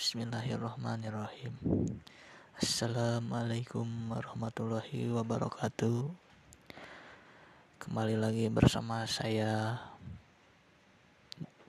Bismillahirrahmanirrahim. 0.00 1.52
Assalamualaikum 2.56 3.84
warahmatullahi 4.08 5.12
wabarakatuh. 5.12 6.08
Kembali 7.84 8.16
lagi 8.16 8.48
bersama 8.48 9.04
saya 9.04 9.76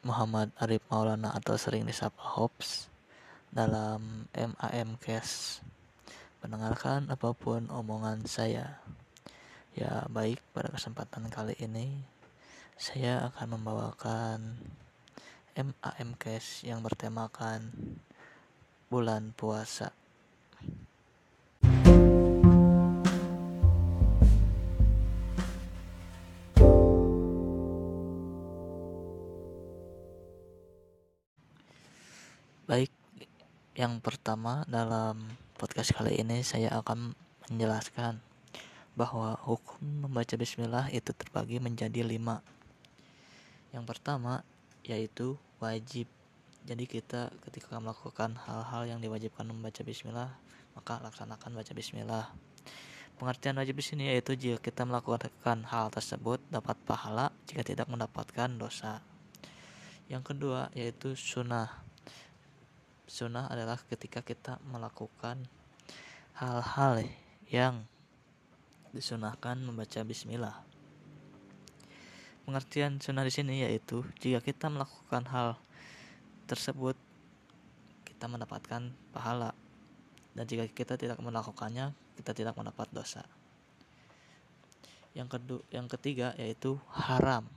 Muhammad 0.07 0.47
Arif 0.63 0.79
Maulana 0.87 1.35
atau 1.35 1.59
sering 1.59 1.83
disapa 1.83 2.23
Hops 2.23 2.87
Dalam 3.51 4.31
MAM 4.31 4.95
Cast. 5.03 5.59
Mendengarkan 6.39 7.11
apa 7.11 7.35
pun 7.35 7.67
omongan 7.67 8.23
saya. 8.31 8.79
Ya 9.75 10.07
baik 10.07 10.39
pada 10.55 10.71
kesempatan 10.71 11.27
kali 11.27 11.59
ini 11.59 11.99
Saya 12.79 13.27
akan 13.27 13.59
membawakan 13.59 14.55
MAM 15.51 16.15
Cast 16.15 16.63
yang 16.63 16.79
bertemakan 16.79 17.75
bulan 18.91 19.31
puasa. 19.39 19.95
Baik, 32.67 32.91
yang 33.79 34.03
pertama 34.03 34.67
dalam 34.67 35.39
podcast 35.55 35.95
kali 35.95 36.19
ini 36.19 36.43
saya 36.43 36.75
akan 36.75 37.15
menjelaskan 37.47 38.19
bahwa 38.99 39.39
hukum 39.39 40.03
membaca 40.03 40.35
bismillah 40.35 40.91
itu 40.91 41.15
terbagi 41.15 41.63
menjadi 41.63 42.03
lima. 42.03 42.43
Yang 43.71 43.87
pertama 43.87 44.43
yaitu 44.83 45.39
wajib 45.63 46.11
jadi 46.61 46.83
kita 46.85 47.33
ketika 47.49 47.81
melakukan 47.81 48.37
hal-hal 48.37 48.85
yang 48.85 48.99
diwajibkan 49.01 49.49
membaca 49.49 49.81
bismillah 49.81 50.29
maka 50.75 51.03
laksanakan 51.03 51.51
baca 51.57 51.73
bismillah. 51.75 52.25
Pengertian 53.19 53.59
wajib 53.61 53.77
di 53.77 53.85
sini 53.85 54.03
yaitu 54.09 54.33
jika 54.33 54.57
kita 54.57 54.81
melakukan 54.81 55.61
hal 55.69 55.93
tersebut 55.93 56.41
dapat 56.49 56.73
pahala 56.89 57.29
jika 57.45 57.61
tidak 57.61 57.85
mendapatkan 57.85 58.49
dosa. 58.57 59.03
Yang 60.09 60.33
kedua 60.33 60.73
yaitu 60.73 61.13
sunnah. 61.13 61.69
Sunnah 63.05 63.51
adalah 63.51 63.77
ketika 63.91 64.25
kita 64.25 64.57
melakukan 64.65 65.45
hal-hal 66.33 67.05
yang 67.51 67.85
disunahkan 68.89 69.59
membaca 69.61 70.01
bismillah. 70.01 70.57
Pengertian 72.41 72.97
sunnah 72.97 73.21
di 73.21 73.33
sini 73.33 73.61
yaitu 73.61 74.01
jika 74.17 74.41
kita 74.41 74.65
melakukan 74.71 75.29
hal 75.29 75.61
tersebut 76.51 76.99
kita 78.03 78.27
mendapatkan 78.27 78.91
pahala. 79.15 79.55
Dan 80.35 80.43
jika 80.43 80.67
kita 80.67 80.99
tidak 80.99 81.19
melakukannya 81.23 81.95
kita 82.19 82.35
tidak 82.35 82.53
mendapat 82.59 82.91
dosa. 82.91 83.23
Yang 85.15 85.39
kedua 85.39 85.61
yang 85.71 85.87
ketiga 85.87 86.35
yaitu 86.35 86.75
haram. 86.91 87.47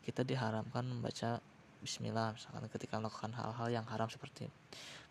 Kita 0.00 0.24
diharamkan 0.24 0.88
membaca 0.88 1.44
bismillah 1.84 2.32
misalkan 2.32 2.66
ketika 2.72 2.96
melakukan 2.96 3.36
hal-hal 3.36 3.68
yang 3.68 3.86
haram 3.86 4.08
seperti 4.08 4.48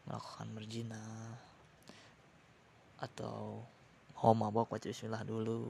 melakukan 0.09 0.49
berzina 0.51 1.01
atau 2.99 3.61
mau 4.19 4.33
mabok 4.33 4.75
baca 4.75 4.85
bismillah 4.89 5.21
dulu. 5.21 5.69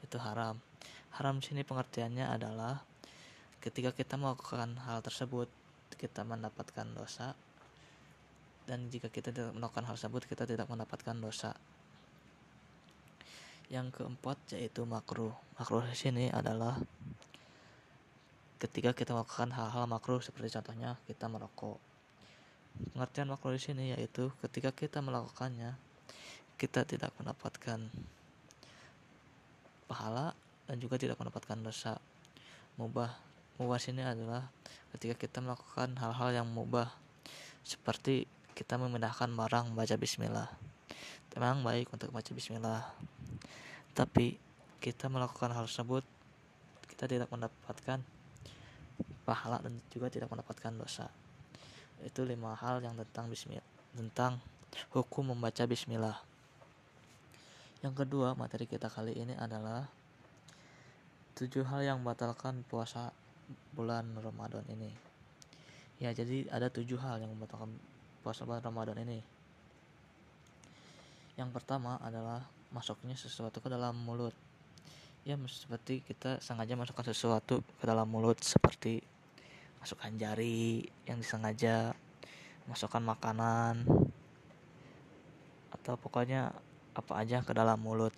Itu 0.00 0.16
haram. 0.22 0.56
Haram 1.18 1.42
sini 1.42 1.66
pengertiannya 1.66 2.24
adalah 2.24 2.78
ketika 3.58 3.90
kita 3.90 4.14
melakukan 4.14 4.78
hal 4.86 5.02
tersebut 5.02 5.50
kita 5.98 6.22
mendapatkan 6.22 6.86
dosa 6.94 7.34
dan 8.68 8.86
jika 8.92 9.08
kita 9.08 9.32
tidak 9.32 9.56
melakukan 9.56 9.88
hal 9.88 9.96
tersebut 9.96 10.28
kita 10.28 10.44
tidak 10.44 10.68
mendapatkan 10.68 11.16
dosa. 11.16 11.56
Yang 13.72 14.00
keempat 14.00 14.38
yaitu 14.56 14.84
makruh. 14.84 15.32
Makruh 15.56 15.84
di 15.88 15.96
sini 15.96 16.24
adalah 16.28 16.76
ketika 18.60 18.92
kita 18.92 19.16
melakukan 19.16 19.52
hal-hal 19.56 19.84
makruh 19.88 20.20
seperti 20.20 20.54
contohnya 20.54 21.00
kita 21.08 21.26
merokok. 21.32 21.80
Pengertian 22.94 23.32
makruh 23.32 23.56
di 23.56 23.62
sini 23.64 23.84
yaitu 23.96 24.30
ketika 24.44 24.70
kita 24.70 25.02
melakukannya 25.02 25.74
kita 26.60 26.84
tidak 26.84 27.14
mendapatkan 27.16 27.88
pahala 29.88 30.36
dan 30.68 30.76
juga 30.76 31.00
tidak 31.00 31.16
mendapatkan 31.16 31.56
dosa. 31.64 31.96
Mubah 32.76 33.27
mubah 33.58 33.78
sini 33.82 34.06
adalah 34.06 34.46
ketika 34.94 35.18
kita 35.18 35.38
melakukan 35.42 35.98
hal-hal 35.98 36.30
yang 36.42 36.46
mubah. 36.48 36.88
Seperti 37.66 38.24
kita 38.54 38.80
memindahkan 38.80 39.28
barang 39.34 39.74
baca 39.76 39.94
bismillah. 39.98 40.48
Memang 41.36 41.62
baik 41.62 41.92
untuk 41.94 42.10
baca 42.10 42.30
bismillah. 42.34 42.82
Tapi 43.94 44.38
kita 44.78 45.10
melakukan 45.10 45.54
hal 45.54 45.66
tersebut 45.66 46.02
kita 46.90 47.06
tidak 47.06 47.30
mendapatkan 47.30 48.02
pahala 49.22 49.62
dan 49.62 49.78
juga 49.94 50.10
tidak 50.10 50.30
mendapatkan 50.30 50.74
dosa. 50.74 51.06
Itu 52.02 52.26
lima 52.26 52.58
hal 52.58 52.82
yang 52.82 52.98
tentang 52.98 53.30
bismillah 53.30 53.62
tentang 53.94 54.38
hukum 54.94 55.34
membaca 55.34 55.66
bismillah. 55.66 56.18
Yang 57.82 57.94
kedua 58.06 58.34
materi 58.34 58.66
kita 58.66 58.90
kali 58.90 59.14
ini 59.14 59.34
adalah 59.38 59.86
tujuh 61.38 61.62
hal 61.66 61.86
yang 61.86 62.02
membatalkan 62.02 62.66
puasa 62.66 63.14
bulan 63.72 64.04
Ramadan 64.18 64.64
ini. 64.70 64.90
Ya 65.98 66.14
jadi 66.14 66.46
ada 66.48 66.70
tujuh 66.70 66.98
hal 66.98 67.22
yang 67.22 67.34
membatalkan 67.34 67.74
puasa 68.22 68.46
bulan 68.46 68.62
Ramadan 68.62 68.98
ini. 69.02 69.20
Yang 71.38 71.50
pertama 71.54 71.98
adalah 72.02 72.42
masuknya 72.74 73.14
sesuatu 73.14 73.62
ke 73.62 73.68
dalam 73.70 73.94
mulut. 73.94 74.34
Ya 75.26 75.36
seperti 75.46 76.00
kita 76.06 76.40
sengaja 76.40 76.74
masukkan 76.78 77.06
sesuatu 77.06 77.60
ke 77.60 77.84
dalam 77.84 78.08
mulut 78.08 78.38
seperti 78.40 79.02
masukkan 79.78 80.10
jari 80.18 80.82
yang 81.06 81.22
disengaja 81.22 81.94
masukkan 82.66 83.00
makanan 83.00 83.86
atau 85.70 85.94
pokoknya 85.96 86.52
apa 86.92 87.12
aja 87.16 87.40
ke 87.46 87.54
dalam 87.54 87.78
mulut 87.78 88.12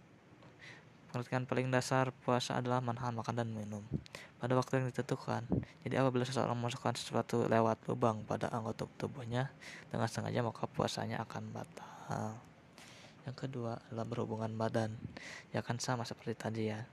Pengertian 1.10 1.42
paling 1.42 1.74
dasar 1.74 2.14
puasa 2.22 2.62
adalah 2.62 2.78
menahan 2.78 3.10
makan 3.10 3.34
dan 3.34 3.50
minum 3.50 3.82
pada 4.38 4.54
waktu 4.54 4.78
yang 4.78 4.94
ditentukan. 4.94 5.42
Jadi 5.82 5.94
apabila 5.98 6.22
seseorang 6.22 6.54
memasukkan 6.54 6.94
sesuatu 6.94 7.50
lewat 7.50 7.82
lubang 7.90 8.22
pada 8.22 8.46
anggota 8.54 8.86
tubuhnya 8.94 9.50
dengan 9.90 10.06
sengaja 10.06 10.38
maka 10.46 10.70
puasanya 10.70 11.18
akan 11.26 11.50
batal. 11.50 12.38
Yang 13.26 13.36
kedua 13.46 13.82
adalah 13.90 14.06
berhubungan 14.06 14.54
badan. 14.54 14.94
Ya 15.50 15.66
kan 15.66 15.82
sama 15.82 16.06
seperti 16.06 16.38
tadi 16.38 16.62
ya. 16.70 16.86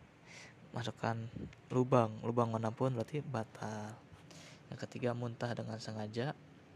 Masukkan 0.73 1.29
lubang, 1.72 2.17
lubang 2.25 2.49
mana 2.49 2.73
pun 2.73 2.97
berarti 2.97 3.22
batal. 3.22 3.95
Yang 4.73 4.79
ketiga 4.89 5.13
muntah 5.13 5.53
dengan 5.55 5.79
sengaja. 5.79 6.34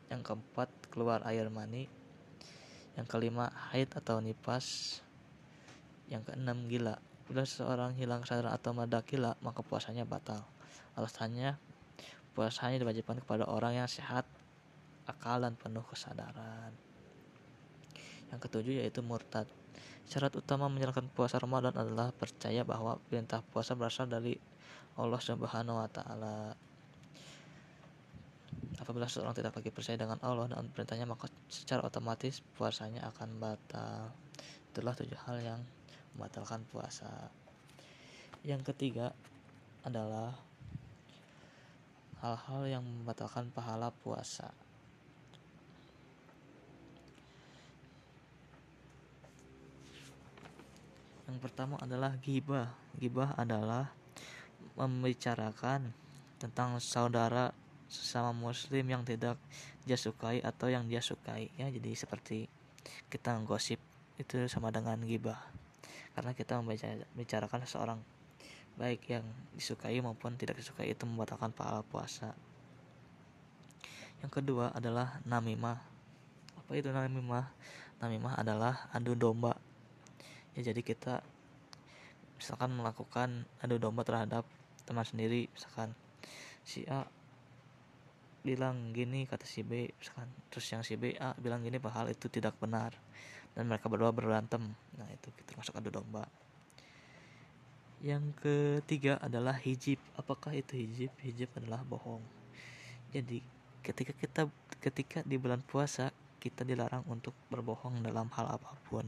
Yang 0.08 0.22
keempat 0.30 0.70
keluar 0.94 1.26
air 1.28 1.52
mani. 1.52 1.90
Yang 2.96 3.08
kelima 3.12 3.52
haid 3.74 3.92
atau 3.92 4.24
nipas. 4.24 5.00
Yang 6.08 6.32
keenam 6.32 6.70
gila 6.72 6.96
Bila 7.32 7.48
seseorang 7.48 7.96
hilang 7.96 8.28
kesadaran 8.28 8.52
atau 8.52 8.76
meledak 8.76 9.08
maka 9.40 9.64
puasanya 9.64 10.04
batal. 10.04 10.44
Alasannya, 11.00 11.56
puasanya 12.36 12.84
diwajibkan 12.84 13.24
kepada 13.24 13.48
orang 13.48 13.80
yang 13.80 13.88
sehat, 13.88 14.28
akal 15.08 15.40
dan 15.40 15.56
penuh 15.56 15.80
kesadaran. 15.88 16.76
Yang 18.36 18.40
ketujuh 18.52 18.84
yaitu 18.84 19.00
murtad. 19.00 19.48
Syarat 20.12 20.36
utama 20.36 20.68
menjalankan 20.68 21.08
puasa 21.16 21.40
Ramadan 21.40 21.72
adalah 21.72 22.12
percaya 22.12 22.68
bahwa 22.68 23.00
perintah 23.08 23.40
puasa 23.56 23.80
berasal 23.80 24.12
dari 24.12 24.36
Allah 25.00 25.24
Subhanahu 25.24 25.80
wa 25.80 25.88
taala. 25.88 26.52
Apabila 28.76 29.08
seseorang 29.08 29.40
tidak 29.40 29.56
lagi 29.56 29.72
percaya 29.72 29.96
dengan 29.96 30.20
Allah 30.20 30.52
dan 30.52 30.68
perintahnya 30.68 31.08
maka 31.08 31.32
secara 31.48 31.88
otomatis 31.88 32.44
puasanya 32.60 33.08
akan 33.08 33.40
batal. 33.40 34.12
Itulah 34.76 35.00
tujuh 35.00 35.16
hal 35.32 35.40
yang 35.40 35.64
membatalkan 36.16 36.64
puasa. 36.70 37.30
Yang 38.42 38.74
ketiga 38.74 39.14
adalah 39.86 40.34
hal-hal 42.22 42.80
yang 42.80 42.84
membatalkan 42.86 43.50
pahala 43.50 43.90
puasa. 44.06 44.54
Yang 51.26 51.38
pertama 51.42 51.80
adalah 51.82 52.14
gibah. 52.20 52.70
Gibah 53.00 53.34
adalah 53.40 53.94
membicarakan 54.76 55.94
tentang 56.42 56.82
saudara 56.82 57.54
sesama 57.92 58.32
muslim 58.32 58.88
yang 58.88 59.04
tidak 59.04 59.36
dia 59.84 60.00
sukai 60.00 60.40
atau 60.40 60.72
yang 60.72 60.88
dia 60.88 61.04
sukai 61.04 61.52
ya 61.60 61.68
jadi 61.68 61.92
seperti 61.92 62.48
kita 63.12 63.36
gosip 63.44 63.84
itu 64.16 64.48
sama 64.48 64.72
dengan 64.72 64.96
gibah 65.04 65.51
karena 66.12 66.32
kita 66.36 66.60
membicarakan 66.60 67.64
seseorang 67.64 68.00
baik 68.76 69.08
yang 69.12 69.26
disukai 69.56 70.00
maupun 70.00 70.36
tidak 70.40 70.60
disukai 70.60 70.92
itu 70.92 71.04
membatalkan 71.04 71.52
pahala 71.52 71.84
puasa. 71.84 72.36
Yang 74.22 74.32
kedua 74.42 74.72
adalah 74.72 75.20
namimah. 75.26 75.82
Apa 76.62 76.72
itu 76.78 76.94
namimah? 76.94 77.52
Namimah 78.00 78.34
adalah 78.38 78.88
adu 78.94 79.18
domba. 79.18 79.58
Ya 80.54 80.72
jadi 80.72 80.82
kita 80.84 81.24
misalkan 82.38 82.74
melakukan 82.74 83.46
adu 83.62 83.78
domba 83.78 84.02
terhadap 84.02 84.44
teman 84.86 85.06
sendiri 85.06 85.46
misalkan 85.54 85.94
si 86.66 86.84
A 86.90 87.06
bilang 88.42 88.90
gini 88.92 89.30
kata 89.30 89.46
si 89.46 89.62
B 89.62 89.90
misalkan. 89.98 90.30
Terus 90.50 90.66
yang 90.74 90.82
si 90.82 90.98
B 90.98 91.14
A 91.18 91.38
bilang 91.38 91.62
gini 91.62 91.78
padahal 91.78 92.10
itu 92.10 92.28
tidak 92.28 92.58
benar. 92.58 92.94
Dan 93.54 93.70
mereka 93.70 93.88
berdua 93.88 94.10
berantem. 94.10 94.62
Nah 94.98 95.08
itu 95.14 95.30
termasuk 95.46 95.78
adu 95.78 95.94
domba. 95.94 96.26
Yang 98.02 98.34
ketiga 98.42 99.22
adalah 99.22 99.54
hijib 99.62 100.02
apakah 100.18 100.58
itu 100.58 100.74
hijib 100.74 101.14
hijib 101.22 101.50
adalah 101.54 101.86
bohong. 101.86 102.22
Jadi 103.14 103.46
ketika 103.86 104.14
kita 104.18 104.42
ketika 104.82 105.20
di 105.22 105.38
bulan 105.38 105.62
puasa 105.62 106.10
kita 106.42 106.66
dilarang 106.66 107.06
untuk 107.06 107.38
berbohong 107.54 108.02
dalam 108.02 108.26
hal 108.34 108.58
apa 108.58 108.74
pun. 108.90 109.06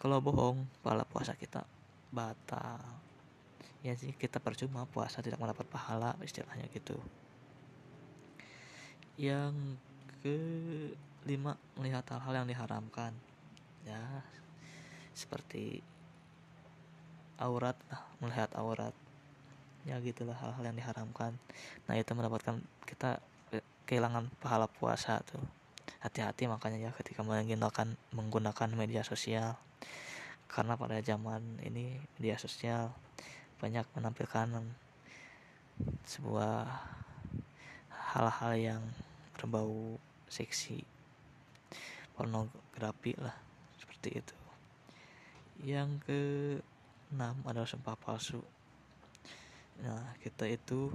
Kalau 0.00 0.18
bohong 0.24 0.64
pahala 0.80 1.04
puasa 1.04 1.36
kita 1.36 1.68
batal. 2.08 2.80
Ya 3.84 3.92
sih 3.98 4.16
kita 4.16 4.40
percuma 4.40 4.88
puasa 4.88 5.20
tidak 5.20 5.42
mendapat 5.42 5.68
pahala 5.68 6.16
istilahnya 6.24 6.70
gitu 6.72 6.96
yang 9.20 9.76
kelima 10.22 11.58
melihat 11.76 12.04
hal-hal 12.14 12.44
yang 12.44 12.48
diharamkan. 12.48 13.12
Ya 13.82 14.22
seperti 15.12 15.84
aurat 17.36 17.76
lah 17.90 18.02
melihat 18.22 18.48
aurat. 18.56 18.94
Ya 19.82 19.98
gitulah 19.98 20.38
hal-hal 20.38 20.62
yang 20.62 20.78
diharamkan. 20.78 21.34
Nah 21.90 21.98
itu 21.98 22.14
mendapatkan 22.14 22.62
kita 22.86 23.18
kehilangan 23.84 24.30
pahala 24.38 24.70
puasa 24.70 25.20
tuh. 25.26 25.42
Hati-hati 26.02 26.46
makanya 26.46 26.78
ya 26.78 26.90
ketika 26.94 27.26
menggunakan 27.26 27.98
menggunakan 28.14 28.68
media 28.78 29.02
sosial. 29.02 29.58
Karena 30.46 30.76
pada 30.78 31.00
zaman 31.02 31.58
ini 31.64 31.98
media 32.18 32.38
sosial 32.38 32.94
banyak 33.58 33.86
menampilkan 33.94 34.50
sebuah 36.06 36.66
hal-hal 38.12 38.52
yang 38.58 38.82
berbau 39.42 39.98
seksi 40.30 40.78
pornografi 42.14 43.18
lah 43.18 43.34
seperti 43.74 44.22
itu. 44.22 44.36
Yang 45.66 45.90
ke 46.06 46.20
enam 47.10 47.42
adalah 47.42 47.66
sumpah 47.66 47.98
palsu. 47.98 48.38
Nah 49.82 50.14
kita 50.22 50.46
itu 50.46 50.94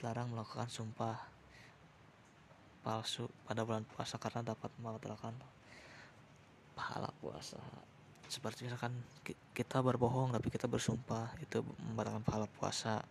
dilarang 0.00 0.32
melakukan 0.32 0.72
sumpah 0.72 1.20
palsu 2.80 3.28
pada 3.44 3.68
bulan 3.68 3.84
puasa 3.84 4.16
karena 4.16 4.56
dapat 4.56 4.72
membatalkan 4.80 5.36
pahala 6.72 7.12
puasa. 7.20 7.60
Seperti 8.24 8.64
misalkan 8.64 8.96
kita 9.52 9.84
berbohong 9.84 10.32
tapi 10.32 10.48
kita 10.48 10.64
bersumpah 10.64 11.36
itu 11.44 11.60
membatalkan 11.84 12.24
pahala 12.24 12.48
puasa 12.48 13.04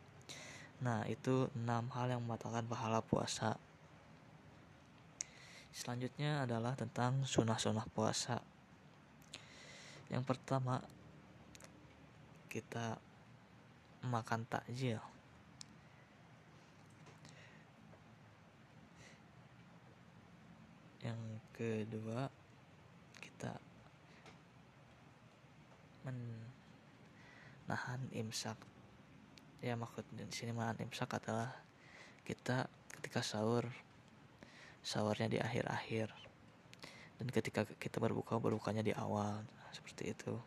nah 0.79 1.03
itu 1.07 1.51
enam 1.59 1.91
hal 1.91 2.11
yang 2.11 2.23
membatalkan 2.23 2.67
pahala 2.67 3.03
puasa 3.03 3.59
Selanjutnya 5.79 6.43
adalah 6.43 6.75
tentang 6.75 7.23
sunah-sunah 7.23 7.87
puasa. 7.93 8.41
Yang 10.11 10.23
pertama, 10.27 10.83
kita 12.51 12.99
makan 14.03 14.43
takjil. 14.49 14.99
Yang 20.99 21.21
kedua, 21.55 22.27
kita 23.23 23.55
menahan 26.03 28.03
imsak. 28.11 28.59
Ya 29.59 29.75
maksud 29.75 30.07
di 30.15 30.23
sini 30.31 30.56
menahan 30.56 30.79
imsak 30.79 31.19
adalah 31.19 31.51
kita 32.23 32.71
ketika 32.95 33.19
sahur 33.19 33.67
sahurnya 34.79 35.27
di 35.27 35.35
akhir-akhir. 35.35 36.07
Dan 37.19 37.27
ketika 37.27 37.67
kita 37.67 38.00
berbuka 38.00 38.39
berbukanya 38.39 38.79
di 38.79 38.95
awal 38.95 39.44
seperti 39.75 40.15
itu. 40.15 40.39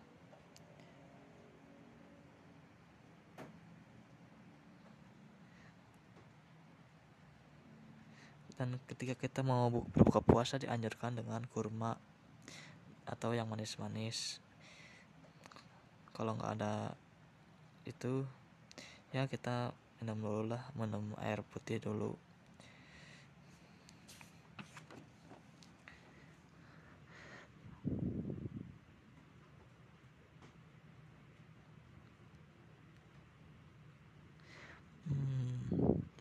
Dan 8.56 8.80
ketika 8.88 9.12
kita 9.12 9.44
mau 9.44 9.68
berbuka 9.68 10.24
puasa 10.24 10.56
dianjurkan 10.56 11.20
dengan 11.20 11.44
kurma 11.52 12.00
atau 13.04 13.36
yang 13.36 13.44
manis-manis. 13.44 14.40
Kalau 16.16 16.32
nggak 16.32 16.52
ada 16.56 16.96
itu 17.84 18.24
ya 19.12 19.28
kita 19.28 19.76
minum 20.00 20.16
dulu 20.24 20.42
lah 20.56 20.64
minum 20.72 21.12
air 21.20 21.44
putih 21.44 21.76
dulu. 21.76 22.16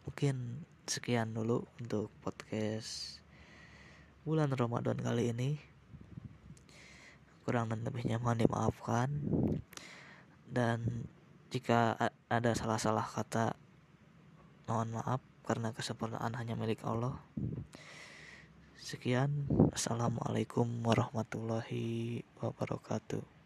Mungkin 0.03 0.67
sekian 0.83 1.31
dulu 1.31 1.63
untuk 1.79 2.11
podcast 2.19 3.23
bulan 4.27 4.51
Ramadan 4.51 4.99
kali 4.99 5.31
ini. 5.31 5.55
Kurang 7.47 7.71
dan 7.71 7.87
lebihnya 7.87 8.19
mohon 8.19 8.37
dimaafkan. 8.37 9.09
Dan 10.45 11.07
jika 11.49 11.97
ada 12.31 12.55
salah-salah 12.55 13.03
kata 13.03 13.59
mohon 14.71 14.95
maaf 14.95 15.19
karena 15.43 15.75
kesempurnaan 15.75 16.31
hanya 16.39 16.55
milik 16.55 16.79
Allah. 16.87 17.19
Sekian. 18.79 19.51
Assalamualaikum 19.75 20.63
warahmatullahi 20.87 22.23
wabarakatuh 22.39 23.41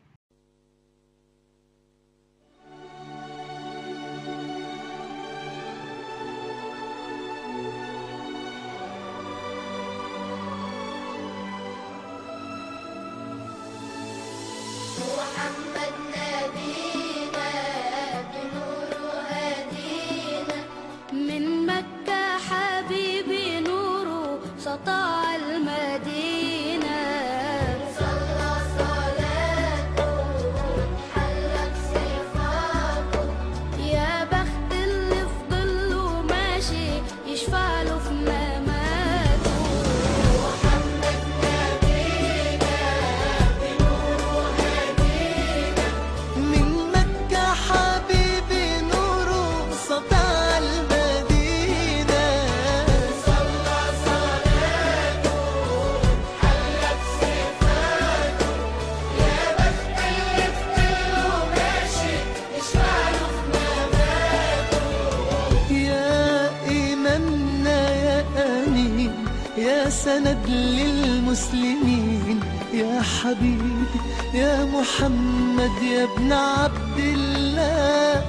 سند 70.16 70.48
للمسلمين. 70.50 72.40
يا 72.74 73.02
حبيبي 73.02 73.86
يا 74.34 74.66
محمد 74.66 75.76
يا 75.84 76.04
ابن 76.04 76.32
عبد 76.34 77.00
الله 77.00 78.24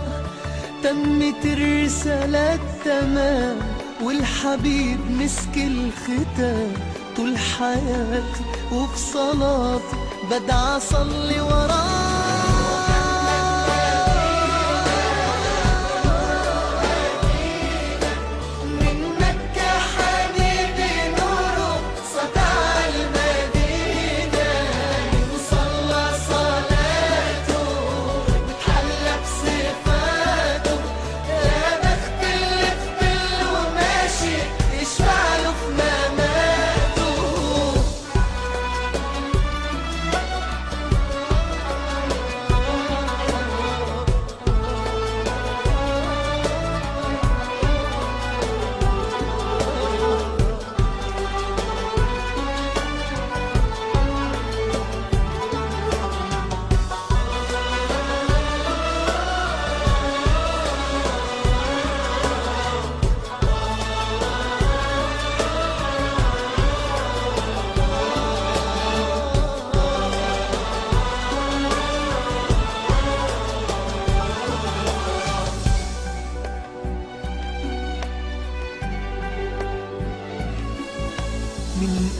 تمت 0.82 1.42
الرسالة 1.44 2.58
تمام 2.84 3.56
والحبيب 4.02 5.00
مسك 5.20 5.56
الختام. 5.56 6.72
طول 7.16 7.38
حياتي 7.38 8.44
وفي 8.72 8.98
صلاتي 8.98 9.96
بدعى 10.30 10.76
اصلي 10.76 11.40
وراه 11.40 11.95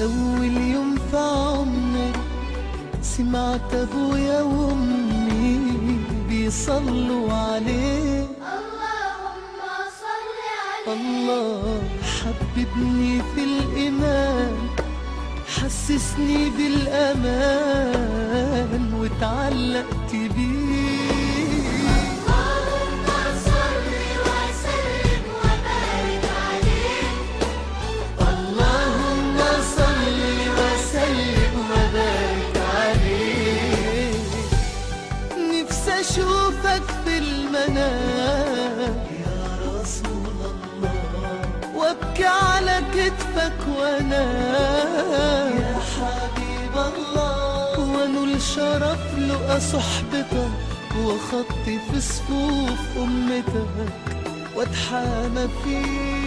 أول 0.03 0.57
يوم 0.57 0.95
في 1.11 1.17
عمري 1.17 2.12
سمعت 3.03 3.75
أبويا 3.75 4.43
وأمي 4.43 5.73
بيصلوا 6.29 7.33
عليه. 7.33 8.21
اللهم 8.21 9.59
صل 10.03 10.29
عليه. 10.87 10.93
الله 10.93 11.83
حببني 12.03 13.23
في 13.35 13.41
الإيمان 13.45 14.55
حسسني 15.57 16.50
بالأمان 16.50 17.75
واتعلقت 18.95 20.11
بيه. 20.12 21.25
كتفك 43.37 43.69
وأنا 43.78 44.25
يا 45.61 45.78
حبيب 45.97 46.75
الله. 46.76 47.78
وانول 47.78 48.43
شرف 48.43 49.19
لقى 49.19 49.61
صحبتك 49.61 50.50
وخطي 51.05 51.78
في 51.90 52.00
صفوف 52.00 52.99
أمتك 52.99 53.93
واتحامى 54.57 55.49
فيك. 55.64 56.25